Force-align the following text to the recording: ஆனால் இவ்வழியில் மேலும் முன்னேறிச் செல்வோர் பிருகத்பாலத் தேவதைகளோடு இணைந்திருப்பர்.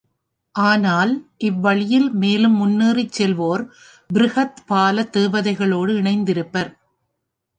ஆனால் 0.55 1.11
இவ்வழியில் 1.39 2.11
மேலும் 2.13 2.55
முன்னேறிச் 2.55 3.13
செல்வோர் 3.17 3.63
பிருகத்பாலத் 4.09 5.13
தேவதைகளோடு 5.17 5.93
இணைந்திருப்பர். 5.97 6.71